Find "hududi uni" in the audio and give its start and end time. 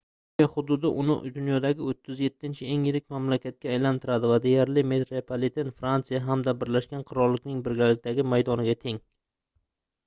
0.53-1.15